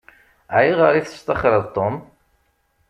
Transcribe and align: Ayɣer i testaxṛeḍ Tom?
Ayɣer 0.57 0.93
i 0.95 1.01
testaxṛeḍ 1.05 1.65
Tom? 1.75 1.95